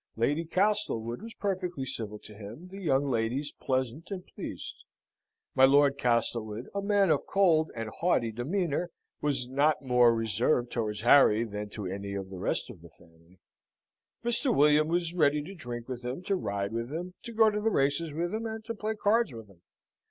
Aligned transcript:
Lady 0.15 0.45
Castlewood 0.45 1.21
was 1.21 1.35
perfectly 1.35 1.85
civil 1.85 2.17
to 2.17 2.33
him; 2.33 2.69
the 2.69 2.81
young 2.81 3.03
ladies 3.05 3.51
pleasant 3.61 4.09
and 4.09 4.25
pleased; 4.25 4.83
my 5.53 5.63
Lord 5.63 5.95
Castlewood, 5.99 6.69
a 6.73 6.81
man 6.81 7.11
of 7.11 7.27
cold 7.27 7.69
and 7.75 7.87
haughty 7.99 8.31
demeanour, 8.31 8.89
was 9.21 9.47
not 9.47 9.83
more 9.83 10.11
reserved 10.15 10.71
towards 10.71 11.01
Harry 11.01 11.43
than 11.43 11.69
to 11.69 11.85
any 11.85 12.15
of 12.15 12.31
the 12.31 12.39
rest 12.39 12.67
of 12.71 12.81
the 12.81 12.89
family; 12.89 13.39
Mr. 14.25 14.51
William 14.51 14.87
was 14.87 15.13
ready 15.13 15.43
to 15.43 15.53
drink 15.53 15.87
with 15.87 16.01
him, 16.03 16.23
to 16.23 16.35
ride 16.35 16.73
with 16.73 16.91
him, 16.91 17.13
to 17.21 17.31
go 17.31 17.51
to 17.51 17.59
races 17.61 18.11
with 18.11 18.33
him, 18.33 18.47
and 18.47 18.65
to 18.65 18.73
play 18.73 18.95
cards 18.95 19.31
with 19.35 19.45
him. 19.49 19.61